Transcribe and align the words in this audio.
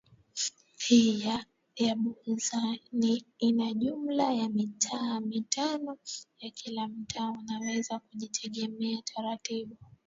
hii 0.77 1.19
ya 1.75 1.95
Buza 1.95 2.77
ina 3.39 3.73
jumla 3.73 4.33
ya 4.33 4.49
mitaa 4.49 5.19
mitano 5.19 5.97
na 6.43 6.49
kila 6.49 6.87
mtaa 6.87 7.29
umeweza 7.29 7.99
kujitengenezea 7.99 9.01
taratibu 9.01 9.77